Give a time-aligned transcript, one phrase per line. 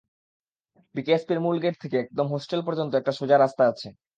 [0.95, 3.87] বিকেএসপির মূল গেট থেকে একদম হোস্টেল পর্যন্ত সোজা একটা রাস্তা আছে।